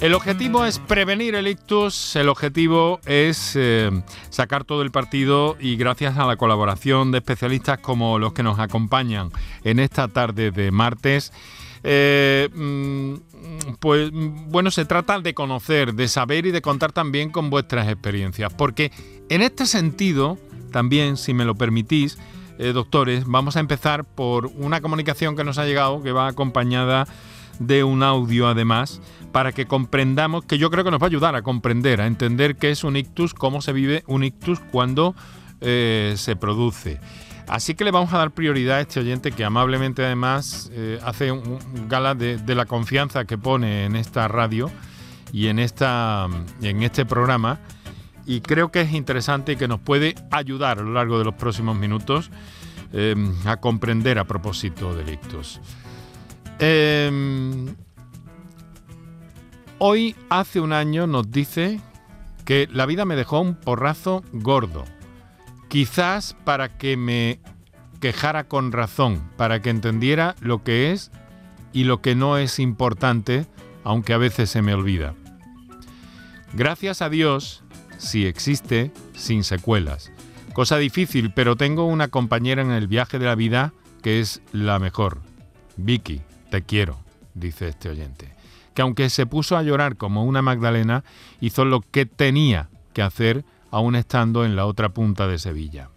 El 0.00 0.14
objetivo 0.14 0.64
es 0.64 0.78
prevenir 0.78 1.34
el 1.34 1.48
ictus, 1.48 2.14
el 2.14 2.28
objetivo 2.28 3.00
es 3.04 3.56
eh, 3.56 3.90
sacar 4.30 4.62
todo 4.62 4.82
el 4.82 4.92
partido 4.92 5.56
y 5.58 5.76
gracias 5.76 6.16
a 6.18 6.24
la 6.24 6.36
colaboración 6.36 7.10
de 7.10 7.18
especialistas 7.18 7.78
como 7.80 8.20
los 8.20 8.32
que 8.32 8.44
nos 8.44 8.60
acompañan 8.60 9.30
en 9.64 9.80
esta 9.80 10.06
tarde 10.06 10.52
de 10.52 10.70
martes, 10.70 11.32
eh, 11.82 12.48
mm, 12.54 13.14
pues 13.80 14.10
bueno, 14.12 14.70
se 14.70 14.84
trata 14.84 15.18
de 15.18 15.34
conocer, 15.34 15.94
de 15.94 16.06
saber 16.06 16.46
y 16.46 16.52
de 16.52 16.62
contar 16.62 16.92
también 16.92 17.30
con 17.30 17.50
vuestras 17.50 17.88
experiencias, 17.88 18.54
porque 18.54 18.92
en 19.28 19.42
este 19.42 19.66
sentido, 19.66 20.38
también, 20.70 21.16
si 21.16 21.34
me 21.34 21.44
lo 21.44 21.56
permitís, 21.56 22.18
eh, 22.58 22.72
doctores, 22.72 23.24
vamos 23.26 23.56
a 23.56 23.60
empezar 23.60 24.04
por 24.04 24.46
una 24.46 24.80
comunicación 24.80 25.36
que 25.36 25.44
nos 25.44 25.58
ha 25.58 25.64
llegado, 25.64 26.02
que 26.02 26.12
va 26.12 26.28
acompañada 26.28 27.06
de 27.58 27.84
un 27.84 28.02
audio 28.02 28.48
además, 28.48 29.00
para 29.32 29.52
que 29.52 29.66
comprendamos, 29.66 30.44
que 30.44 30.58
yo 30.58 30.70
creo 30.70 30.84
que 30.84 30.90
nos 30.90 31.00
va 31.00 31.06
a 31.06 31.08
ayudar 31.08 31.34
a 31.34 31.42
comprender, 31.42 32.00
a 32.00 32.06
entender 32.06 32.56
qué 32.56 32.70
es 32.70 32.84
un 32.84 32.96
ictus, 32.96 33.34
cómo 33.34 33.60
se 33.60 33.72
vive 33.72 34.04
un 34.06 34.24
ictus 34.24 34.60
cuando 34.60 35.14
eh, 35.60 36.14
se 36.16 36.36
produce. 36.36 37.00
Así 37.48 37.74
que 37.74 37.84
le 37.84 37.90
vamos 37.90 38.12
a 38.12 38.18
dar 38.18 38.30
prioridad 38.32 38.76
a 38.76 38.80
este 38.82 39.00
oyente 39.00 39.32
que 39.32 39.44
amablemente 39.44 40.04
además 40.04 40.70
eh, 40.72 41.00
hace 41.02 41.32
un, 41.32 41.58
gala 41.88 42.14
de, 42.14 42.54
la 42.54 42.66
confianza 42.66 43.24
que 43.24 43.38
pone 43.38 43.86
en 43.86 43.96
esta 43.96 44.28
radio 44.28 44.70
y 45.32 45.46
en, 45.46 45.58
esta, 45.58 46.28
en 46.60 46.82
este 46.82 47.06
programa. 47.06 47.58
Y 48.26 48.42
creo 48.42 48.70
que 48.70 48.82
es 48.82 48.92
interesante 48.92 49.52
y 49.52 49.56
que 49.56 49.66
nos 49.66 49.80
puede 49.80 50.14
ayudar 50.30 50.78
a 50.78 50.82
lo 50.82 50.92
largo 50.92 51.18
de 51.18 51.24
los 51.24 51.34
próximos 51.34 51.74
minutos 51.76 52.30
eh, 52.92 53.14
a 53.46 53.56
comprender 53.56 54.18
a 54.18 54.24
propósito 54.24 54.94
del 54.94 55.08
ictus. 55.08 55.58
Hoy, 59.80 60.16
hace 60.28 60.60
un 60.60 60.72
año, 60.72 61.06
nos 61.06 61.30
dice 61.30 61.80
que 62.44 62.68
la 62.72 62.86
vida 62.86 63.04
me 63.04 63.14
dejó 63.14 63.40
un 63.40 63.54
porrazo 63.54 64.24
gordo. 64.32 64.84
Quizás 65.68 66.34
para 66.44 66.78
que 66.78 66.96
me 66.96 67.40
quejara 68.00 68.44
con 68.44 68.72
razón, 68.72 69.30
para 69.36 69.60
que 69.60 69.70
entendiera 69.70 70.34
lo 70.40 70.64
que 70.64 70.92
es 70.92 71.10
y 71.72 71.84
lo 71.84 72.00
que 72.00 72.14
no 72.14 72.38
es 72.38 72.58
importante, 72.58 73.46
aunque 73.84 74.14
a 74.14 74.18
veces 74.18 74.50
se 74.50 74.62
me 74.62 74.74
olvida. 74.74 75.14
Gracias 76.54 77.02
a 77.02 77.08
Dios, 77.08 77.62
si 77.98 78.26
existe, 78.26 78.90
sin 79.14 79.44
secuelas. 79.44 80.10
Cosa 80.54 80.78
difícil, 80.78 81.32
pero 81.32 81.54
tengo 81.54 81.84
una 81.84 82.08
compañera 82.08 82.62
en 82.62 82.70
el 82.70 82.88
viaje 82.88 83.18
de 83.18 83.26
la 83.26 83.34
vida 83.34 83.72
que 84.02 84.20
es 84.20 84.42
la 84.52 84.78
mejor. 84.78 85.20
Vicky, 85.76 86.22
te 86.50 86.62
quiero, 86.62 86.98
dice 87.34 87.68
este 87.68 87.88
oyente 87.88 88.38
que 88.78 88.82
aunque 88.82 89.10
se 89.10 89.26
puso 89.26 89.56
a 89.56 89.64
llorar 89.64 89.96
como 89.96 90.22
una 90.22 90.40
Magdalena, 90.40 91.02
hizo 91.40 91.64
lo 91.64 91.80
que 91.80 92.06
tenía 92.06 92.68
que 92.92 93.02
hacer 93.02 93.44
aún 93.72 93.96
estando 93.96 94.44
en 94.44 94.54
la 94.54 94.66
otra 94.66 94.90
punta 94.90 95.26
de 95.26 95.40
Sevilla. 95.40 95.90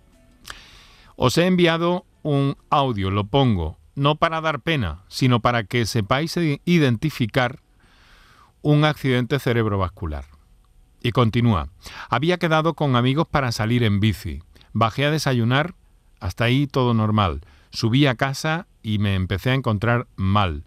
Os 1.16 1.38
he 1.38 1.46
enviado 1.46 2.08
un 2.24 2.58
audio, 2.72 3.12
lo 3.12 3.26
pongo, 3.26 3.78
no 3.94 4.16
para 4.16 4.42
dar 4.42 4.62
pena, 4.62 5.04
sino 5.10 5.42
para 5.42 5.64
que 5.64 5.86
sepáis 5.86 6.36
identificar 6.66 7.60
un 8.64 8.84
accidente 8.84 9.38
cerebrovascular. 9.38 10.26
Y 11.04 11.12
continúa, 11.12 11.70
había 12.10 12.40
quedado 12.40 12.74
con 12.74 12.96
amigos 12.96 13.28
para 13.30 13.52
salir 13.52 13.84
en 13.84 14.00
bici, 14.00 14.42
bajé 14.74 15.06
a 15.06 15.12
desayunar, 15.12 15.76
hasta 16.20 16.46
ahí 16.46 16.66
todo 16.66 16.96
normal, 16.96 17.42
subí 17.72 18.06
a 18.06 18.16
casa 18.16 18.68
y 18.84 19.00
me 19.00 19.16
empecé 19.16 19.52
a 19.52 19.56
encontrar 19.56 20.08
mal, 20.16 20.64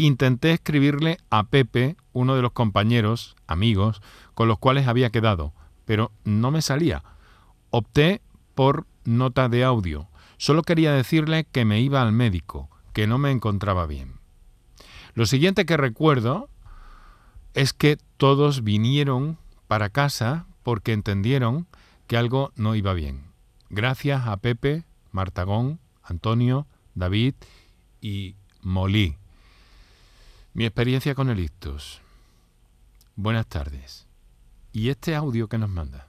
Intenté 0.00 0.52
escribirle 0.52 1.18
a 1.28 1.42
Pepe, 1.48 1.94
uno 2.14 2.34
de 2.34 2.40
los 2.40 2.52
compañeros, 2.52 3.36
amigos, 3.46 4.00
con 4.32 4.48
los 4.48 4.58
cuales 4.58 4.88
había 4.88 5.10
quedado, 5.10 5.52
pero 5.84 6.10
no 6.24 6.50
me 6.50 6.62
salía. 6.62 7.04
Opté 7.68 8.22
por 8.54 8.86
nota 9.04 9.50
de 9.50 9.62
audio. 9.62 10.08
Solo 10.38 10.62
quería 10.62 10.94
decirle 10.94 11.44
que 11.52 11.66
me 11.66 11.82
iba 11.82 12.00
al 12.00 12.12
médico, 12.12 12.70
que 12.94 13.06
no 13.06 13.18
me 13.18 13.30
encontraba 13.30 13.84
bien. 13.84 14.14
Lo 15.12 15.26
siguiente 15.26 15.66
que 15.66 15.76
recuerdo 15.76 16.48
es 17.52 17.74
que 17.74 17.98
todos 18.16 18.64
vinieron 18.64 19.36
para 19.68 19.90
casa 19.90 20.46
porque 20.62 20.94
entendieron 20.94 21.66
que 22.06 22.16
algo 22.16 22.52
no 22.56 22.74
iba 22.74 22.94
bien. 22.94 23.24
Gracias 23.68 24.26
a 24.26 24.38
Pepe, 24.38 24.84
Martagón, 25.12 25.78
Antonio, 26.10 26.66
David 26.96 27.34
y 28.00 28.34
Molí. 28.62 29.16
Mi 30.54 30.66
experiencia 30.66 31.14
con 31.14 31.30
el 31.30 31.38
ictus. 31.38 32.00
Buenas 33.14 33.46
tardes. 33.46 34.06
¿Y 34.72 34.90
este 34.90 35.14
audio 35.14 35.48
que 35.48 35.56
nos 35.56 35.70
manda? 35.70 36.08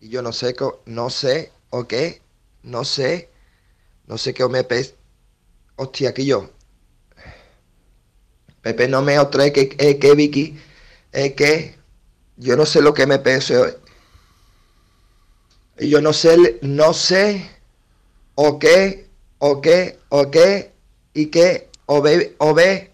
Y 0.00 0.08
yo 0.08 0.22
no 0.22 0.32
sé, 0.32 0.56
no 0.86 1.10
sé, 1.10 1.52
o 1.70 1.86
qué, 1.86 2.22
no 2.62 2.84
sé, 2.84 3.28
no 4.06 4.16
sé 4.16 4.32
qué 4.32 4.48
me. 4.48 4.66
Hostia, 5.76 6.14
que 6.14 6.24
yo. 6.24 6.50
Pepe 8.62 8.88
no 8.88 9.02
me 9.02 9.18
otra 9.18 9.52
que, 9.52 9.76
eh, 9.78 9.98
que 9.98 10.14
Vicky, 10.14 10.58
es 11.12 11.34
que 11.34 11.76
yo 12.36 12.56
no 12.56 12.64
sé 12.64 12.80
lo 12.80 12.94
que 12.94 13.06
me 13.06 13.18
pese. 13.18 13.76
Yo 15.80 16.00
no 16.00 16.12
sé, 16.12 16.58
no 16.62 16.92
sé, 16.92 17.48
o 18.34 18.58
qué, 18.58 19.06
o 19.38 19.60
qué, 19.60 19.98
o 20.08 20.30
qué, 20.30 20.72
y 21.14 21.26
que 21.26 21.68
o 21.86 22.02
ve, 22.02 22.34
o 22.38 22.52
ve, 22.52 22.90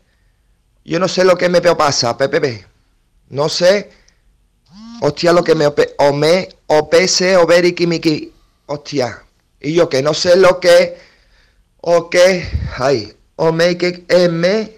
yo 0.84 0.98
no 0.98 1.08
sé 1.08 1.24
lo 1.24 1.36
que 1.36 1.48
me 1.48 1.60
pasa, 1.60 2.16
Pepe, 2.16 2.64
no 3.30 3.48
sé, 3.48 3.90
hostia, 5.00 5.32
lo 5.32 5.42
que 5.42 5.54
me, 5.54 5.66
o 5.66 6.12
me, 6.12 6.48
o 6.66 6.88
pese, 6.88 7.36
o 7.36 7.46
ver 7.46 7.64
y 7.64 7.86
miki, 7.86 8.32
hostia, 8.66 9.24
y 9.60 9.74
yo 9.74 9.88
que 9.88 10.02
no 10.02 10.14
sé 10.14 10.36
lo 10.36 10.60
que, 10.60 10.96
o 11.80 12.08
que, 12.10 12.46
ay, 12.76 13.12
o 13.36 13.50
me, 13.50 13.76
que, 13.76 14.04
es 14.08 14.30
me, 14.30 14.76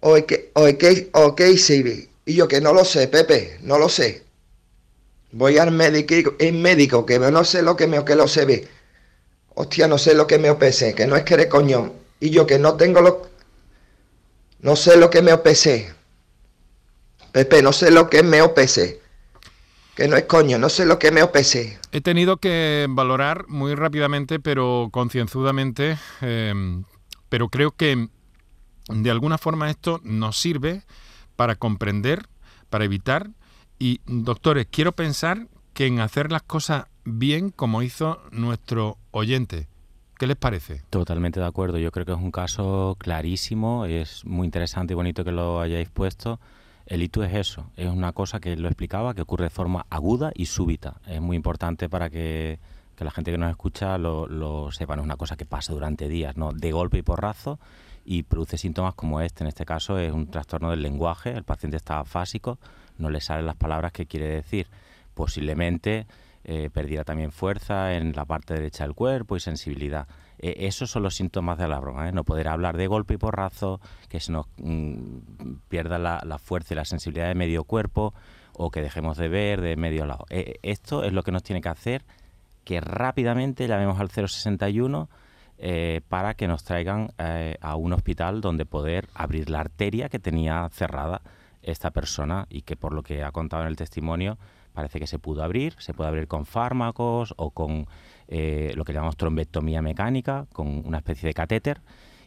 o 0.00 0.14
que, 0.26 0.50
o 0.54 0.66
que, 0.78 1.10
o 1.12 1.34
que, 1.34 1.50
y 2.26 2.34
yo 2.34 2.46
que 2.46 2.60
no 2.60 2.72
lo 2.72 2.84
sé, 2.84 3.08
Pepe, 3.08 3.58
no 3.62 3.78
lo 3.78 3.88
sé. 3.88 4.29
Voy 5.32 5.58
al 5.58 5.70
médico, 5.70 6.34
el 6.38 6.54
médico, 6.54 7.06
que 7.06 7.18
no 7.18 7.44
sé 7.44 7.62
lo 7.62 7.76
que 7.76 7.86
me, 7.86 8.04
que 8.04 8.16
lo 8.16 8.26
se 8.26 8.44
ve. 8.44 8.68
Hostia, 9.54 9.86
no 9.86 9.98
sé 9.98 10.14
lo 10.14 10.26
que 10.26 10.38
me 10.38 10.50
opese, 10.50 10.94
que 10.94 11.06
no 11.06 11.16
es 11.16 11.22
que 11.24 11.34
eres 11.34 11.46
coño. 11.46 11.92
Y 12.18 12.30
yo 12.30 12.46
que 12.46 12.58
no 12.58 12.74
tengo 12.74 13.00
lo... 13.00 13.28
No 14.60 14.76
sé 14.76 14.96
lo 14.96 15.08
que 15.08 15.22
me 15.22 15.32
OPC. 15.32 15.94
Pepe, 17.32 17.62
no 17.62 17.72
sé 17.72 17.90
lo 17.90 18.10
que 18.10 18.22
me 18.22 18.42
OPC. 18.42 19.00
Que 19.94 20.08
no 20.08 20.16
es 20.16 20.24
coño, 20.24 20.58
no 20.58 20.68
sé 20.68 20.84
lo 20.84 20.98
que 20.98 21.10
me 21.10 21.22
OPC. 21.22 21.78
He 21.92 22.00
tenido 22.00 22.36
que 22.38 22.86
valorar 22.90 23.46
muy 23.48 23.74
rápidamente, 23.74 24.40
pero 24.40 24.88
concienzudamente, 24.92 25.98
em, 26.20 26.84
pero 27.28 27.48
creo 27.48 27.72
que 27.72 28.08
de 28.88 29.10
alguna 29.10 29.38
forma 29.38 29.70
esto 29.70 30.00
nos 30.02 30.38
sirve 30.38 30.82
para 31.36 31.54
comprender, 31.54 32.26
para 32.68 32.84
evitar. 32.84 33.30
Y, 33.82 34.02
doctores, 34.06 34.66
quiero 34.70 34.92
pensar 34.92 35.48
que 35.72 35.86
en 35.86 36.00
hacer 36.00 36.30
las 36.30 36.42
cosas 36.42 36.84
bien 37.06 37.48
como 37.48 37.80
hizo 37.80 38.20
nuestro 38.30 38.98
oyente. 39.10 39.68
¿Qué 40.18 40.26
les 40.26 40.36
parece? 40.36 40.82
Totalmente 40.90 41.40
de 41.40 41.46
acuerdo. 41.46 41.78
Yo 41.78 41.90
creo 41.90 42.04
que 42.04 42.12
es 42.12 42.18
un 42.18 42.30
caso 42.30 42.94
clarísimo. 42.98 43.86
Es 43.86 44.22
muy 44.26 44.44
interesante 44.44 44.92
y 44.92 44.96
bonito 44.96 45.24
que 45.24 45.32
lo 45.32 45.62
hayáis 45.62 45.88
puesto. 45.88 46.40
El 46.84 47.02
ictus 47.02 47.24
es 47.24 47.34
eso. 47.36 47.70
Es 47.74 47.88
una 47.88 48.12
cosa 48.12 48.38
que 48.38 48.54
lo 48.54 48.68
explicaba, 48.68 49.14
que 49.14 49.22
ocurre 49.22 49.44
de 49.44 49.50
forma 49.50 49.86
aguda 49.88 50.30
y 50.34 50.44
súbita. 50.44 51.00
Es 51.06 51.22
muy 51.22 51.36
importante 51.36 51.88
para 51.88 52.10
que, 52.10 52.58
la 52.98 53.10
gente 53.10 53.32
que 53.32 53.38
nos 53.38 53.48
escucha 53.48 53.96
lo, 53.96 54.26
lo 54.26 54.70
sepa. 54.72 54.94
No 54.94 55.00
es 55.00 55.06
una 55.06 55.16
cosa 55.16 55.38
que 55.38 55.46
pasa 55.46 55.72
durante 55.72 56.06
días, 56.06 56.36
¿no? 56.36 56.52
De 56.52 56.70
golpe 56.70 56.98
y 56.98 57.02
porrazo 57.02 57.58
y 58.10 58.24
produce 58.24 58.58
síntomas 58.58 58.96
como 58.96 59.20
este. 59.20 59.44
En 59.44 59.48
este 59.48 59.64
caso 59.64 59.96
es 59.96 60.12
un 60.12 60.28
trastorno 60.28 60.70
del 60.70 60.82
lenguaje. 60.82 61.30
El 61.30 61.44
paciente 61.44 61.76
está 61.76 62.00
afásico, 62.00 62.58
no 62.98 63.08
le 63.08 63.20
salen 63.20 63.46
las 63.46 63.54
palabras 63.54 63.92
que 63.92 64.06
quiere 64.06 64.26
decir. 64.26 64.66
Posiblemente 65.14 66.08
eh, 66.42 66.70
perdiera 66.72 67.04
también 67.04 67.30
fuerza 67.30 67.94
en 67.94 68.12
la 68.16 68.24
parte 68.24 68.54
derecha 68.54 68.82
del 68.82 68.96
cuerpo 68.96 69.36
y 69.36 69.40
sensibilidad. 69.40 70.08
E, 70.40 70.66
esos 70.66 70.90
son 70.90 71.04
los 71.04 71.14
síntomas 71.14 71.56
de 71.56 71.68
la 71.68 71.78
broma, 71.78 72.08
¿eh? 72.08 72.12
no 72.12 72.24
poder 72.24 72.48
hablar 72.48 72.76
de 72.76 72.88
golpe 72.88 73.14
y 73.14 73.16
porrazo, 73.16 73.80
que 74.08 74.18
se 74.18 74.32
nos 74.32 74.46
mm, 74.56 75.18
pierda 75.68 76.00
la, 76.00 76.38
fuerza 76.40 76.74
y 76.74 76.78
la 76.78 76.84
sensibilidad 76.84 77.28
de 77.28 77.36
medio 77.36 77.62
cuerpo 77.62 78.12
o 78.54 78.72
que 78.72 78.82
dejemos 78.82 79.18
de 79.18 79.28
ver 79.28 79.60
de 79.60 79.76
medio 79.76 80.04
lado. 80.04 80.26
E, 80.30 80.58
esto 80.62 81.04
es 81.04 81.12
lo 81.12 81.22
que 81.22 81.30
nos 81.30 81.44
tiene 81.44 81.60
que 81.60 81.68
hacer 81.68 82.04
que 82.64 82.80
rápidamente 82.80 83.68
llamemos 83.68 84.00
al 84.00 84.10
061 84.10 85.08
eh, 85.62 86.00
para 86.08 86.34
que 86.34 86.48
nos 86.48 86.64
traigan 86.64 87.12
a 87.60 87.76
un 87.76 87.92
hospital 87.92 88.40
donde 88.40 88.66
poder 88.66 89.08
abrir 89.14 89.50
la 89.50 89.60
arteria 89.60 90.08
que 90.08 90.18
tenía 90.18 90.68
cerrada 90.72 91.22
esta 91.62 91.90
persona 91.90 92.46
y 92.48 92.62
que 92.62 92.76
por 92.76 92.94
lo 92.94 93.02
que 93.02 93.22
ha 93.22 93.32
contado 93.32 93.62
en 93.62 93.68
el 93.68 93.76
testimonio 93.76 94.38
parece 94.72 94.98
que 95.00 95.06
se 95.06 95.18
pudo 95.18 95.42
abrir, 95.42 95.74
se 95.78 95.94
puede 95.94 96.08
abrir 96.08 96.28
con 96.28 96.46
fármacos 96.46 97.34
o 97.36 97.50
con 97.50 97.86
eh, 98.28 98.72
lo 98.76 98.84
que 98.84 98.92
llamamos 98.92 99.16
trombectomía 99.16 99.82
mecánica, 99.82 100.46
con 100.52 100.86
una 100.86 100.98
especie 100.98 101.26
de 101.26 101.34
catéter, 101.34 101.80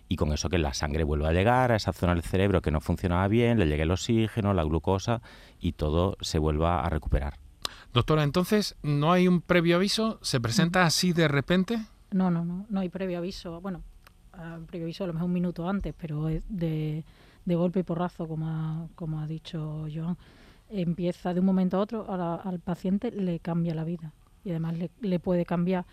y 0.09 0.17
con 0.17 0.33
eso 0.33 0.49
que 0.49 0.57
la 0.57 0.73
sangre 0.73 1.03
vuelva 1.03 1.29
a 1.29 1.33
llegar 1.33 1.71
a 1.71 1.77
esa 1.77 1.93
zona 1.93 2.13
del 2.13 2.23
cerebro 2.23 2.61
que 2.61 2.71
no 2.71 2.81
funcionaba 2.81 3.27
bien, 3.27 3.57
le 3.57 3.65
llegue 3.65 3.83
el 3.83 3.91
oxígeno, 3.91 4.53
la 4.53 4.63
glucosa 4.63 5.21
y 5.59 5.73
todo 5.73 6.17
se 6.21 6.39
vuelva 6.39 6.81
a 6.81 6.89
recuperar. 6.89 7.39
Doctora, 7.93 8.23
entonces, 8.23 8.75
¿no 8.83 9.11
hay 9.11 9.27
un 9.27 9.41
previo 9.41 9.77
aviso? 9.77 10.19
¿Se 10.21 10.41
presenta 10.41 10.83
así 10.83 11.13
de 11.13 11.27
repente? 11.27 11.79
No, 12.13 12.31
no, 12.31 12.45
no, 12.45 12.65
no 12.69 12.79
hay 12.79 12.89
previo 12.89 13.17
aviso. 13.17 13.59
Bueno, 13.59 13.81
previo 14.67 14.85
aviso 14.85 15.03
a 15.03 15.07
lo 15.07 15.13
mejor 15.13 15.27
un 15.27 15.33
minuto 15.33 15.67
antes, 15.67 15.93
pero 15.97 16.25
de, 16.25 17.03
de 17.45 17.55
golpe 17.55 17.79
y 17.79 17.83
porrazo, 17.83 18.27
como 18.27 18.47
ha, 18.47 18.87
como 18.95 19.19
ha 19.19 19.27
dicho 19.27 19.85
Joan. 19.93 20.17
Empieza 20.69 21.33
de 21.33 21.39
un 21.39 21.45
momento 21.45 21.77
a 21.77 21.81
otro, 21.81 22.05
al 22.09 22.59
paciente 22.59 23.11
le 23.11 23.39
cambia 23.39 23.75
la 23.75 23.83
vida 23.83 24.13
y 24.43 24.49
además 24.51 24.77
le, 24.77 24.89
le 25.01 25.19
puede 25.19 25.45
cambiar, 25.45 25.85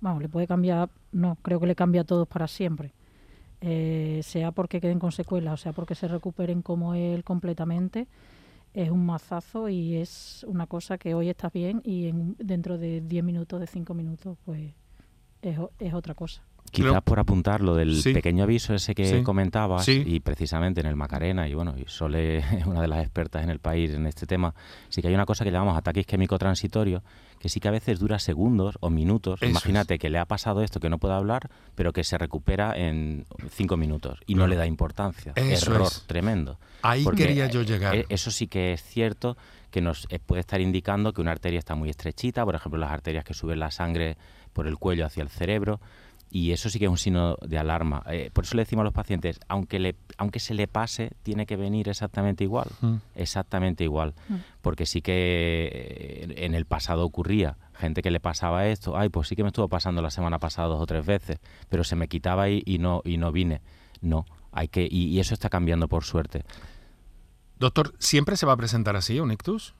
vamos, 0.00 0.22
le 0.22 0.28
puede 0.28 0.46
cambiar, 0.46 0.90
no, 1.12 1.36
creo 1.42 1.60
que 1.60 1.66
le 1.66 1.74
cambia 1.74 2.02
a 2.02 2.04
todos 2.04 2.26
para 2.26 2.48
siempre. 2.48 2.92
Eh, 3.60 4.20
sea 4.22 4.52
porque 4.52 4.80
queden 4.82 4.98
con 4.98 5.12
secuelas 5.12 5.54
o 5.54 5.56
sea 5.56 5.72
porque 5.72 5.94
se 5.94 6.08
recuperen 6.08 6.60
como 6.60 6.94
él 6.94 7.24
completamente, 7.24 8.06
es 8.74 8.90
un 8.90 9.06
mazazo 9.06 9.68
y 9.70 9.96
es 9.96 10.44
una 10.46 10.66
cosa 10.66 10.98
que 10.98 11.14
hoy 11.14 11.30
estás 11.30 11.52
bien 11.52 11.80
y 11.82 12.08
en, 12.08 12.36
dentro 12.38 12.76
de 12.78 13.00
10 13.00 13.24
minutos, 13.24 13.60
de 13.60 13.66
5 13.66 13.94
minutos, 13.94 14.36
pues 14.44 14.74
es, 15.50 15.58
es 15.78 15.94
otra 15.94 16.14
cosa. 16.14 16.42
Quizás 16.70 17.02
por 17.02 17.18
apuntar 17.18 17.60
lo 17.60 17.74
del 17.74 18.00
pequeño 18.02 18.44
aviso 18.44 18.74
ese 18.74 18.94
que 18.94 19.22
comentabas, 19.22 19.88
y 19.88 20.20
precisamente 20.20 20.80
en 20.80 20.86
el 20.86 20.96
Macarena, 20.96 21.48
y 21.48 21.54
bueno, 21.54 21.74
y 21.76 21.84
Sole 21.86 22.38
es 22.58 22.66
una 22.66 22.80
de 22.80 22.88
las 22.88 23.00
expertas 23.00 23.44
en 23.44 23.50
el 23.50 23.58
país 23.58 23.92
en 23.92 24.06
este 24.06 24.26
tema, 24.26 24.54
sí 24.88 25.00
que 25.00 25.08
hay 25.08 25.14
una 25.14 25.26
cosa 25.26 25.44
que 25.44 25.50
llamamos 25.50 25.76
ataque 25.76 26.00
isquémico 26.00 26.38
transitorio, 26.38 27.02
que 27.38 27.48
sí 27.48 27.60
que 27.60 27.68
a 27.68 27.70
veces 27.70 27.98
dura 27.98 28.18
segundos 28.18 28.78
o 28.80 28.90
minutos. 28.90 29.42
Imagínate 29.42 29.98
que 29.98 30.10
le 30.10 30.18
ha 30.18 30.24
pasado 30.24 30.62
esto, 30.62 30.80
que 30.80 30.88
no 30.88 30.98
puede 30.98 31.14
hablar, 31.14 31.50
pero 31.74 31.92
que 31.92 32.02
se 32.02 32.18
recupera 32.18 32.72
en 32.76 33.26
cinco 33.50 33.76
minutos 33.76 34.18
y 34.26 34.34
no 34.34 34.46
le 34.46 34.56
da 34.56 34.66
importancia. 34.66 35.32
Error 35.36 35.88
tremendo. 36.06 36.58
Ahí 36.82 37.04
quería 37.16 37.46
yo 37.46 37.62
llegar. 37.62 37.94
E, 37.94 38.06
eso 38.08 38.30
sí 38.30 38.46
que 38.46 38.72
es 38.72 38.82
cierto 38.82 39.36
que 39.70 39.80
nos 39.80 40.06
eh, 40.10 40.18
puede 40.18 40.40
estar 40.40 40.60
indicando 40.60 41.12
que 41.12 41.20
una 41.20 41.32
arteria 41.32 41.58
está 41.58 41.74
muy 41.74 41.90
estrechita, 41.90 42.44
por 42.44 42.54
ejemplo, 42.54 42.80
las 42.80 42.90
arterias 42.90 43.24
que 43.24 43.34
suben 43.34 43.58
la 43.58 43.70
sangre 43.70 44.16
por 44.56 44.66
el 44.66 44.78
cuello 44.78 45.04
hacia 45.04 45.22
el 45.22 45.28
cerebro 45.28 45.80
y 46.30 46.52
eso 46.52 46.70
sí 46.70 46.78
que 46.78 46.86
es 46.86 46.90
un 46.90 46.96
signo 46.96 47.36
de 47.46 47.58
alarma. 47.58 48.02
Eh, 48.08 48.30
por 48.32 48.44
eso 48.44 48.56
le 48.56 48.62
decimos 48.62 48.80
a 48.80 48.84
los 48.84 48.94
pacientes, 48.94 49.38
aunque, 49.48 49.78
le, 49.78 49.96
aunque 50.16 50.40
se 50.40 50.54
le 50.54 50.66
pase, 50.66 51.12
tiene 51.22 51.44
que 51.44 51.56
venir 51.56 51.90
exactamente 51.90 52.42
igual. 52.42 52.68
Mm. 52.80 52.94
Exactamente 53.16 53.84
igual. 53.84 54.14
Mm. 54.30 54.36
Porque 54.62 54.86
sí 54.86 55.02
que 55.02 55.70
eh, 55.70 56.44
en 56.46 56.54
el 56.54 56.64
pasado 56.64 57.04
ocurría 57.04 57.58
gente 57.74 58.00
que 58.00 58.10
le 58.10 58.18
pasaba 58.18 58.66
esto, 58.66 58.96
ay, 58.96 59.10
pues 59.10 59.28
sí 59.28 59.36
que 59.36 59.42
me 59.42 59.48
estuvo 59.48 59.68
pasando 59.68 60.00
la 60.00 60.10
semana 60.10 60.38
pasada 60.38 60.68
dos 60.68 60.80
o 60.80 60.86
tres 60.86 61.04
veces, 61.04 61.38
pero 61.68 61.84
se 61.84 61.94
me 61.94 62.08
quitaba 62.08 62.48
y, 62.48 62.62
y 62.64 62.78
no, 62.78 63.02
y 63.04 63.18
no 63.18 63.30
vine. 63.30 63.60
No, 64.00 64.24
hay 64.52 64.68
que, 64.68 64.88
y, 64.90 65.08
y, 65.08 65.20
eso 65.20 65.34
está 65.34 65.50
cambiando 65.50 65.86
por 65.86 66.02
suerte. 66.02 66.44
Doctor, 67.58 67.94
¿siempre 67.98 68.38
se 68.38 68.46
va 68.46 68.54
a 68.54 68.56
presentar 68.56 68.96
así 68.96 69.20
un 69.20 69.32
ictus? 69.32 69.74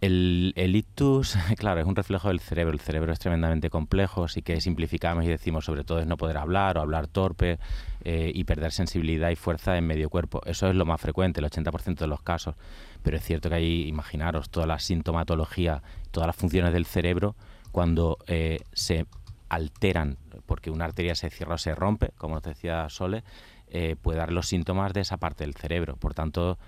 El, 0.00 0.52
ictus, 0.56 1.36
claro, 1.56 1.80
es 1.80 1.86
un 1.86 1.96
reflejo 1.96 2.28
del 2.28 2.40
cerebro. 2.40 2.72
El 2.72 2.80
cerebro 2.80 3.12
es 3.12 3.18
tremendamente 3.18 3.68
complejo, 3.68 4.24
así 4.24 4.42
que 4.42 4.60
simplificamos 4.60 5.24
y 5.24 5.28
decimos 5.28 5.64
sobre 5.64 5.82
todo 5.82 5.98
es 5.98 6.06
no 6.06 6.16
poder 6.16 6.36
hablar 6.36 6.78
o 6.78 6.80
hablar 6.80 7.08
torpe 7.08 7.58
eh, 8.04 8.30
y 8.32 8.44
perder 8.44 8.70
sensibilidad 8.70 9.30
y 9.30 9.36
fuerza 9.36 9.76
en 9.76 9.86
medio 9.86 10.08
cuerpo. 10.08 10.40
Eso 10.46 10.68
es 10.68 10.76
lo 10.76 10.86
más 10.86 11.00
frecuente, 11.00 11.40
el 11.40 11.46
80% 11.46 11.96
de 11.96 12.06
los 12.06 12.22
casos. 12.22 12.54
Pero 13.02 13.16
es 13.16 13.24
cierto 13.24 13.48
que 13.48 13.56
hay, 13.56 13.88
imaginaros, 13.88 14.50
toda 14.50 14.66
la 14.66 14.78
sintomatología, 14.78 15.82
todas 16.12 16.28
las 16.28 16.36
funciones 16.36 16.72
del 16.72 16.86
cerebro 16.86 17.34
cuando 17.72 18.18
eh, 18.28 18.60
se 18.72 19.06
alteran 19.48 20.16
porque 20.46 20.70
una 20.70 20.84
arteria 20.84 21.14
se 21.14 21.30
cierra 21.30 21.54
o 21.54 21.58
se 21.58 21.74
rompe, 21.74 22.10
como 22.16 22.34
nos 22.34 22.44
decía 22.44 22.88
Sole, 22.88 23.24
eh, 23.68 23.96
puede 24.00 24.18
dar 24.18 24.32
los 24.32 24.46
síntomas 24.46 24.92
de 24.92 25.00
esa 25.00 25.16
parte 25.16 25.44
del 25.44 25.54
cerebro. 25.54 25.96
Por 25.96 26.14
tanto, 26.14 26.58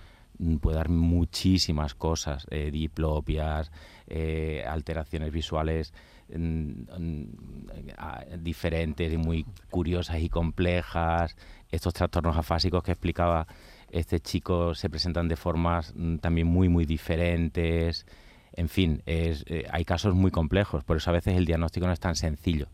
puede 0.61 0.77
dar 0.77 0.89
muchísimas 0.89 1.95
cosas, 1.95 2.47
eh, 2.51 2.71
diplopias, 2.71 3.71
eh, 4.07 4.65
alteraciones 4.67 5.33
visuales 5.33 5.93
mm, 6.35 6.83
mm, 6.99 7.25
diferentes 8.39 9.13
y 9.13 9.17
muy 9.17 9.45
curiosas 9.71 10.21
y 10.21 10.29
complejas. 10.29 11.37
Estos 11.71 11.95
trastornos 11.95 12.37
afásicos 12.37 12.83
que 12.83 12.93
explicaba 12.93 13.47
este 13.91 14.21
chico 14.21 14.75
se 14.75 14.89
presentan 14.89 15.29
de 15.29 15.37
formas 15.37 15.95
también 16.21 16.47
muy, 16.47 16.69
muy 16.69 16.87
diferentes. 16.87 18.07
En 18.53 18.69
fin, 18.69 19.03
es, 19.07 19.45
eh, 19.49 19.67
hay 19.71 19.85
casos 19.85 20.15
muy 20.15 20.31
complejos, 20.31 20.85
por 20.85 20.97
eso 20.97 21.11
a 21.11 21.13
veces 21.13 21.37
el 21.37 21.45
diagnóstico 21.45 21.87
no 21.87 21.93
es 21.93 22.01
tan 22.01 22.17
sencillo. 22.17 22.69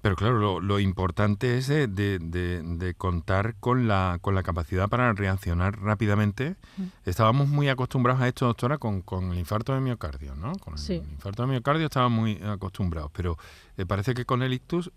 Pero 0.00 0.14
claro, 0.14 0.60
lo, 0.60 0.78
importante 0.78 1.58
es 1.58 1.66
de, 1.68 2.94
contar 2.96 3.56
con 3.58 3.88
la, 3.88 4.18
con 4.20 4.34
la 4.34 4.42
capacidad 4.42 4.88
para 4.88 5.12
reaccionar 5.12 5.80
rápidamente. 5.80 6.56
Mm. 6.76 6.82
Estábamos 7.04 7.48
muy 7.48 7.68
acostumbrados 7.68 8.22
a 8.22 8.28
esto, 8.28 8.46
doctora, 8.46 8.78
con, 8.78 9.02
con 9.02 9.32
el 9.32 9.38
infarto 9.38 9.74
de 9.74 9.80
miocardio, 9.80 10.36
¿no? 10.36 10.52
Con 10.54 10.74
el 10.74 10.96
infarto 10.96 11.42
de 11.42 11.48
miocardio 11.48 11.86
estábamos 11.86 12.20
muy 12.20 12.40
acostumbrados, 12.44 13.10
pero 13.12 13.36
eh, 13.76 13.86
parece 13.86 14.14
que 14.14 14.24
con 14.24 14.42
el 14.42 14.52
ictus 14.52 14.92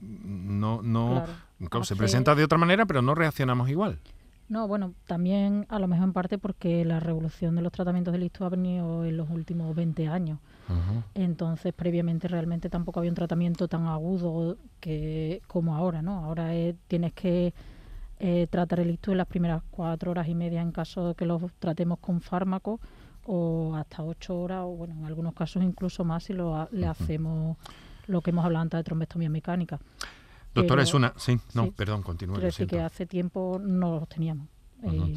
no, 0.00 0.80
no 0.82 1.24
se 1.82 1.96
presenta 1.96 2.34
de 2.34 2.44
otra 2.44 2.58
manera, 2.58 2.86
pero 2.86 3.02
no 3.02 3.14
reaccionamos 3.14 3.68
igual. 3.68 3.98
No, 4.48 4.68
bueno, 4.68 4.92
también 5.06 5.66
a 5.70 5.78
lo 5.78 5.88
mejor 5.88 6.04
en 6.04 6.12
parte 6.12 6.36
porque 6.36 6.84
la 6.84 7.00
revolución 7.00 7.56
de 7.56 7.62
los 7.62 7.72
tratamientos 7.72 8.12
del 8.12 8.24
ictus 8.24 8.42
ha 8.42 8.50
venido 8.50 9.04
en 9.04 9.16
los 9.16 9.30
últimos 9.30 9.74
20 9.74 10.08
años. 10.08 10.38
Entonces, 11.14 11.72
previamente 11.72 12.28
realmente 12.28 12.68
tampoco 12.68 13.00
había 13.00 13.10
un 13.10 13.16
tratamiento 13.16 13.68
tan 13.68 13.86
agudo 13.86 14.56
que 14.80 15.42
como 15.46 15.76
ahora, 15.76 16.02
¿no? 16.02 16.24
Ahora 16.24 16.50
tienes 16.88 17.12
que 17.12 17.54
eh, 18.18 18.46
tratar 18.48 18.80
el 18.80 18.90
ictus 18.90 19.12
en 19.12 19.18
las 19.18 19.26
primeras 19.26 19.62
cuatro 19.70 20.12
horas 20.12 20.28
y 20.28 20.34
media 20.34 20.62
en 20.62 20.72
caso 20.72 21.08
de 21.08 21.14
que 21.14 21.26
lo 21.26 21.40
tratemos 21.58 21.98
con 21.98 22.20
fármacos 22.20 22.80
o 23.24 23.74
hasta 23.74 24.02
ocho 24.02 24.38
horas 24.38 24.60
o, 24.62 24.68
bueno, 24.68 24.94
en 24.94 25.04
algunos 25.04 25.34
casos 25.34 25.62
incluso 25.62 26.04
más 26.04 26.24
si 26.24 26.32
lo, 26.32 26.68
le 26.70 26.86
hacemos 26.86 27.56
lo 28.06 28.20
que 28.20 28.30
hemos 28.30 28.44
hablado 28.44 28.62
antes 28.62 28.78
de 28.78 28.84
trombectomía 28.84 29.28
mecánica. 29.28 29.80
Doctora, 30.54 30.82
es 30.82 30.92
una... 30.94 31.14
Sí, 31.16 31.38
no, 31.54 31.72
perdón, 31.72 32.02
continúe. 32.02 32.34
Quiero 32.34 32.46
decir 32.46 32.66
que 32.66 32.80
hace 32.80 33.06
tiempo 33.06 33.60
no 33.60 33.98
los 33.98 34.08
teníamos. 34.08 34.48
Eh, 34.82 35.16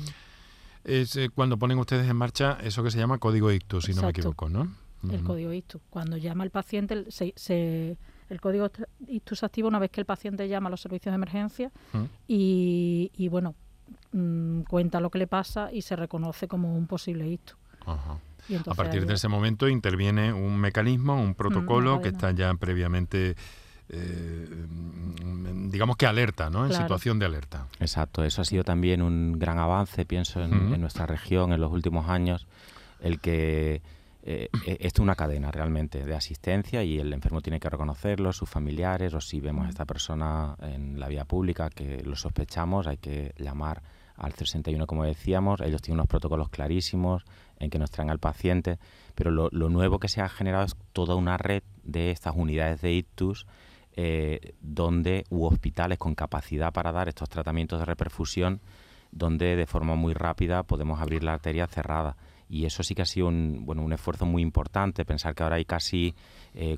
es 0.83 1.15
eh, 1.15 1.29
cuando 1.29 1.57
ponen 1.57 1.77
ustedes 1.77 2.09
en 2.09 2.15
marcha 2.15 2.57
eso 2.63 2.83
que 2.83 2.91
se 2.91 2.97
llama 2.97 3.17
código 3.17 3.51
ictus, 3.51 3.85
si 3.85 3.93
no 3.93 4.03
me 4.03 4.09
equivoco, 4.09 4.49
¿no? 4.49 4.84
El 5.11 5.23
código 5.23 5.53
ictus. 5.53 5.81
Cuando 5.89 6.17
llama 6.17 6.43
el 6.43 6.49
paciente, 6.49 7.05
se, 7.09 7.97
el 8.29 8.41
código 8.41 8.69
ictus 9.07 9.39
se 9.39 9.45
activa 9.45 9.67
una 9.67 9.79
vez 9.79 9.91
que 9.91 10.01
el 10.01 10.05
paciente 10.05 10.47
llama 10.47 10.67
a 10.67 10.71
los 10.71 10.81
servicios 10.81 11.11
de 11.11 11.15
emergencia 11.15 11.71
y, 12.27 13.27
bueno, 13.29 13.55
mm, 14.11 14.61
cuenta 14.61 14.99
lo 14.99 15.09
que 15.09 15.19
le 15.19 15.27
pasa 15.27 15.71
y 15.71 15.81
se 15.81 15.95
reconoce 15.95 16.47
como 16.47 16.75
un 16.75 16.87
posible 16.87 17.27
ictus. 17.27 17.57
a 17.87 18.73
partir 18.75 19.05
de 19.05 19.13
ese 19.13 19.27
momento 19.27 19.67
interviene 19.67 20.33
un 20.33 20.57
mecanismo, 20.57 21.21
un 21.21 21.35
protocolo 21.35 22.01
que 22.01 22.09
está 22.09 22.31
ya 22.31 22.53
previamente... 22.55 23.35
Eh, 23.87 24.47
digamos 25.69 25.95
que 25.95 26.07
alerta, 26.07 26.49
¿no? 26.49 26.65
En 26.65 26.73
situación 26.73 27.19
de 27.19 27.27
alerta. 27.27 27.67
Exacto, 27.79 28.23
eso 28.23 28.41
ha 28.41 28.45
sido 28.45 28.63
también 28.63 29.03
un 29.03 29.37
gran 29.37 29.59
avance, 29.59 30.05
pienso, 30.05 30.43
en 30.43 30.81
nuestra 30.81 31.05
región 31.05 31.53
en 31.53 31.61
los 31.61 31.71
últimos 31.71 32.09
años, 32.09 32.47
el 32.99 33.19
que 33.19 33.83
eh, 34.27 34.49
eh, 34.65 34.77
esto 34.79 35.01
es 35.01 35.03
una 35.03 35.15
cadena 35.15 35.51
realmente 35.51 36.03
de 36.03 36.15
asistencia 36.15 36.83
y 36.83 36.97
el 36.97 37.13
enfermo 37.13 37.41
tiene 37.41 37.59
que 37.59 37.69
reconocerlo, 37.69 38.33
sus 38.33 38.49
familiares, 38.49 39.13
o 39.13 39.21
si 39.21 39.39
vemos 39.39 39.67
a 39.67 39.69
esta 39.69 39.85
persona 39.85 40.55
en 40.61 40.99
la 40.99 41.07
vía 41.07 41.25
pública 41.25 41.69
que 41.69 42.01
lo 42.03 42.15
sospechamos, 42.15 42.87
hay 42.87 42.97
que 42.97 43.35
llamar 43.37 43.83
al 44.15 44.33
61 44.33 44.87
como 44.87 45.03
decíamos, 45.03 45.61
ellos 45.61 45.83
tienen 45.83 45.99
unos 45.99 46.07
protocolos 46.07 46.49
clarísimos 46.49 47.23
en 47.59 47.69
que 47.69 47.77
nos 47.77 47.91
traen 47.91 48.09
al 48.09 48.17
paciente, 48.17 48.79
pero 49.13 49.29
lo, 49.29 49.69
nuevo 49.69 49.99
que 49.99 50.07
se 50.07 50.21
ha 50.21 50.29
generado 50.29 50.65
es 50.65 50.75
toda 50.91 51.13
una 51.13 51.37
red 51.37 51.61
de 51.83 52.09
estas 52.09 52.33
unidades 52.35 52.81
de 52.81 52.93
ictus 52.93 53.45
eh, 53.95 54.55
donde 54.59 55.25
u 55.29 55.45
hospitales 55.45 55.99
con 55.99 56.15
capacidad 56.15 56.73
para 56.73 56.91
dar 56.91 57.09
estos 57.09 57.29
tratamientos 57.29 57.77
de 57.77 57.85
reperfusión 57.85 58.59
donde 59.11 59.55
de 59.55 59.67
forma 59.67 59.93
muy 59.95 60.13
rápida 60.13 60.63
podemos 60.63 60.99
abrir 60.99 61.23
la 61.23 61.33
arteria 61.33 61.67
cerrada 61.67 62.17
y 62.47 62.65
eso 62.65 62.83
sí 62.83 62.93
que 62.95 63.01
ha 63.01 63.05
sido 63.05 63.27
un, 63.27 63.65
bueno, 63.65 63.83
un 63.83 63.91
esfuerzo 63.93 64.25
muy 64.25 64.41
importante, 64.41 65.05
pensar 65.05 65.35
que 65.35 65.43
ahora 65.43 65.57
hay 65.57 65.65
casi 65.65 66.15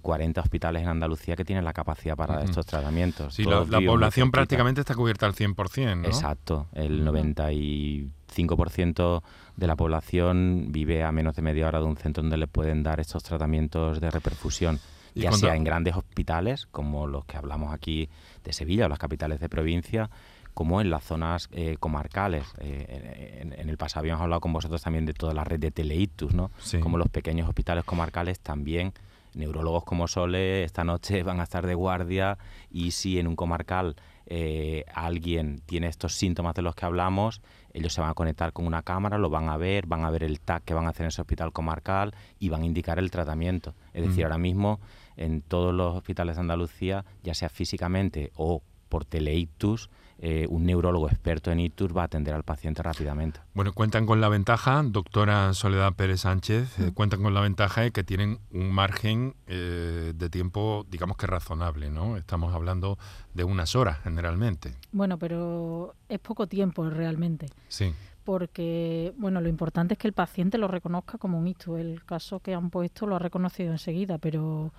40 0.01 0.39
eh, 0.39 0.41
hospitales 0.41 0.81
en 0.83 0.89
Andalucía 0.89 1.35
que 1.35 1.45
tienen 1.45 1.65
la 1.65 1.73
capacidad 1.73 2.15
para 2.15 2.43
estos 2.43 2.65
tratamientos. 2.65 3.33
Sí, 3.33 3.43
la, 3.43 3.65
población 3.65 4.31
prácticamente 4.31 4.81
está 4.81 4.95
cubierta 4.95 5.25
al 5.25 5.33
100%, 5.33 5.97
¿no? 5.97 6.07
Exacto, 6.07 6.67
el 6.73 7.05
95% 7.05 9.21
de 9.55 9.67
la 9.67 9.75
población 9.75 10.67
vive 10.69 11.03
a 11.03 11.11
menos 11.11 11.35
de 11.35 11.41
media 11.41 11.67
hora 11.67 11.79
de 11.79 11.85
un 11.85 11.97
centro 11.97 12.23
donde 12.23 12.37
le 12.37 12.47
pueden 12.47 12.83
dar 12.83 12.99
estos 12.99 13.23
tratamientos 13.23 13.99
de 13.99 14.09
reperfusión 14.09 14.79
ya 15.17 15.31
sea 15.31 15.55
en 15.55 15.63
grandes 15.63 15.95
hospitales 15.95 16.67
como 16.67 17.07
los 17.07 17.25
que 17.25 17.37
hablamos 17.37 17.73
aquí 17.73 18.09
de 18.43 18.53
Sevilla 18.53 18.85
o 18.85 18.89
las 18.89 18.99
capitales 18.99 19.39
de 19.39 19.49
provincia, 19.49 20.09
como 20.57 20.81
en 20.81 20.89
las 20.89 21.03
zonas 21.03 21.49
eh, 21.51 21.77
comarcales. 21.79 22.43
Eh, 22.57 23.41
en, 23.43 23.69
el 23.69 23.77
pasado 23.77 23.99
habíamos 23.99 24.23
hablado 24.23 24.41
con 24.41 24.53
vosotros 24.53 24.81
también 24.81 25.05
de 25.05 25.13
toda 25.13 25.35
la 25.35 25.43
red 25.43 25.59
de 25.59 25.69
teleitus, 25.69 26.33
¿no? 26.33 26.49
Como 26.81 26.97
los 26.97 27.09
pequeños 27.09 27.47
hospitales 27.47 27.83
comarcales 27.83 28.39
también 28.39 28.91
neurólogos 29.35 29.83
como 29.83 30.07
Sole 30.07 30.63
esta 30.63 30.83
noche 30.83 31.21
van 31.29 31.41
a 31.41 31.43
estar 31.43 31.67
de 31.67 31.75
guardia 31.75 32.39
y 32.71 32.89
si 32.89 33.19
en 33.19 33.27
un 33.27 33.35
comarcal 33.35 33.97
eh, 34.25 34.83
alguien 34.95 35.61
tiene 35.67 35.89
estos 35.89 36.15
síntomas 36.15 36.55
de 36.55 36.63
los 36.63 36.73
que 36.73 36.87
hablamos, 36.87 37.43
ellos 37.71 37.93
se 37.93 38.01
van 38.01 38.09
a 38.09 38.15
conectar 38.15 38.51
con 38.51 38.65
una 38.65 38.81
cámara, 38.81 39.19
lo 39.19 39.29
van 39.29 39.49
a 39.49 39.57
ver, 39.57 39.85
van 39.85 40.05
a 40.05 40.09
ver 40.09 40.23
el 40.23 40.39
TAC 40.39 40.63
que 40.63 40.73
van 40.73 40.87
a 40.87 40.89
hacer 40.89 41.03
en 41.03 41.09
ese 41.09 41.21
hospital 41.21 41.51
comarcal 41.53 42.15
y 42.39 42.49
van 42.49 42.63
a 42.63 42.65
indicar 42.65 42.97
el 42.97 43.11
tratamiento. 43.11 43.75
Es 43.93 44.07
decir, 44.07 44.23
ahora 44.23 44.39
mismo 44.39 44.79
en 45.17 45.43
todos 45.43 45.71
los 45.71 45.95
hospitales 45.95 46.37
de 46.37 46.41
Andalucía, 46.41 47.05
ya 47.21 47.35
sea 47.35 47.49
físicamente 47.49 48.31
o 48.35 48.63
por 48.87 49.05
teleictus, 49.05 49.89
eh, 50.19 50.47
un 50.49 50.65
neurólogo 50.65 51.07
experto 51.07 51.51
en 51.51 51.59
ictus 51.59 51.95
va 51.95 52.01
a 52.01 52.05
atender 52.05 52.33
al 52.33 52.43
paciente 52.43 52.81
rápidamente. 52.81 53.39
Bueno, 53.53 53.71
cuentan 53.73 54.07
con 54.07 54.19
la 54.19 54.29
ventaja, 54.29 54.81
doctora 54.83 55.53
Soledad 55.53 55.93
Pérez 55.93 56.21
Sánchez, 56.21 56.79
eh, 56.79 56.91
cuentan 56.91 57.21
con 57.21 57.35
la 57.35 57.41
ventaja 57.41 57.81
de 57.81 57.91
que 57.91 58.03
tienen 58.03 58.39
un 58.51 58.71
margen 58.71 59.35
eh, 59.45 60.13
de 60.15 60.29
tiempo, 60.31 60.87
digamos 60.89 61.17
que 61.17 61.27
razonable, 61.27 61.91
¿no? 61.91 62.17
Estamos 62.17 62.55
hablando 62.55 62.97
de 63.35 63.43
unas 63.43 63.75
horas 63.75 63.99
generalmente. 64.03 64.73
Bueno, 64.91 65.19
pero 65.19 65.93
es 66.09 66.19
poco 66.19 66.47
tiempo 66.47 66.89
realmente. 66.89 67.45
Sí. 67.67 67.93
Porque, 68.23 69.13
bueno, 69.17 69.39
lo 69.39 69.49
importante 69.49 69.93
es 69.93 69.99
que 69.99 70.07
el 70.07 70.13
paciente 70.13 70.57
lo 70.57 70.67
reconozca 70.67 71.19
como 71.19 71.37
un 71.37 71.47
ictus. 71.47 71.79
El 71.79 72.03
caso 72.03 72.39
que 72.39 72.55
han 72.55 72.71
puesto 72.71 73.05
lo 73.05 73.15
ha 73.15 73.19
reconocido 73.19 73.71
enseguida, 73.71 74.17
pero 74.17 74.71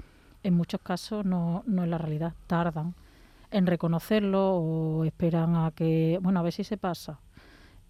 en 0.42 0.54
muchos 0.54 0.80
casos 0.80 1.24
no, 1.24 1.62
no 1.66 1.84
es 1.84 1.88
la 1.88 1.98
realidad, 1.98 2.34
tardan 2.48 2.96
en 3.50 3.66
reconocerlo 3.66 4.56
o 4.56 5.04
esperan 5.04 5.56
a 5.56 5.70
que, 5.70 6.18
bueno, 6.22 6.40
a 6.40 6.42
ver 6.42 6.52
si 6.52 6.64
se 6.64 6.76
pasa. 6.76 7.18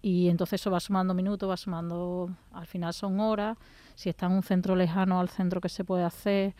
Y 0.01 0.29
entonces 0.29 0.61
eso 0.61 0.71
va 0.71 0.79
sumando 0.79 1.13
minutos, 1.13 1.49
va 1.49 1.57
sumando, 1.57 2.29
al 2.53 2.67
final 2.67 2.93
son 2.93 3.19
horas. 3.19 3.57
Si 3.95 4.09
está 4.09 4.27
en 4.27 4.33
un 4.33 4.43
centro 4.43 4.75
lejano 4.75 5.19
al 5.19 5.29
centro 5.29 5.59
que 5.59 5.69
se 5.69 5.83
puede 5.83 6.03
hacer, 6.03 6.55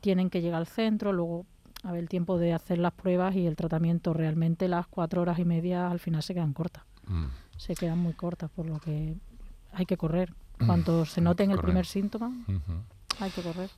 tienen 0.00 0.30
que 0.30 0.40
llegar 0.40 0.60
al 0.60 0.66
centro, 0.66 1.12
luego 1.12 1.44
a 1.82 1.92
ver 1.92 2.00
el 2.00 2.08
tiempo 2.08 2.38
de 2.38 2.54
hacer 2.54 2.78
las 2.78 2.92
pruebas 2.92 3.34
y 3.36 3.46
el 3.46 3.56
tratamiento. 3.56 4.14
Realmente 4.14 4.68
las 4.68 4.86
cuatro 4.86 5.20
horas 5.20 5.38
y 5.38 5.44
media 5.44 5.90
al 5.90 6.00
final 6.00 6.22
se 6.22 6.32
quedan 6.32 6.54
cortas. 6.54 6.84
Mm. 7.06 7.26
Se 7.58 7.74
quedan 7.74 7.98
muy 7.98 8.14
cortas, 8.14 8.50
por 8.50 8.66
lo 8.66 8.78
que 8.80 9.14
hay 9.72 9.86
que 9.86 9.96
correr. 9.96 10.32
Cuando 10.64 11.04
se 11.04 11.20
note 11.20 11.42
en 11.42 11.50
el 11.50 11.58
primer 11.58 11.84
síntoma, 11.84 12.32
hay 13.20 13.30
que 13.30 13.42
correr. 13.42 13.70